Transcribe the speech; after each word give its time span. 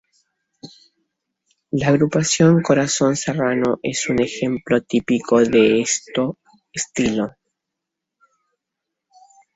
La 1.69 1.89
agrupación 1.89 2.63
Corazón 2.63 3.15
Serrano 3.15 3.79
es 3.83 4.09
un 4.09 4.19
ejemplo 4.19 4.81
típico 4.81 5.43
de 5.45 5.79
esto 5.81 6.39
estilo. 6.73 7.35